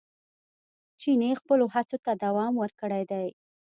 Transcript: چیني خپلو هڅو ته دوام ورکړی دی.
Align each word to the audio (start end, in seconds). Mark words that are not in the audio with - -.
چیني 1.01 1.31
خپلو 1.39 1.65
هڅو 1.75 1.97
ته 2.05 2.11
دوام 2.23 2.53
ورکړی 2.57 3.03
دی. 3.11 3.27